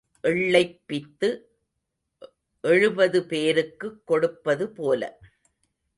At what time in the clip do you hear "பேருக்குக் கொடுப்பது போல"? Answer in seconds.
3.25-5.19